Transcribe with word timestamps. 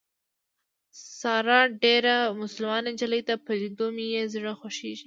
ساره 1.19 1.59
ډېره 1.83 2.15
مسلمان 2.41 2.83
نجلۍ 2.93 3.21
ده 3.27 3.35
په 3.45 3.51
لیدو 3.59 3.87
مې 3.95 4.05
یې 4.13 4.23
زړه 4.33 4.51
خوږېږي. 4.59 4.99